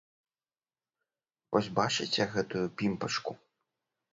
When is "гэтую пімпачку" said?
2.33-3.31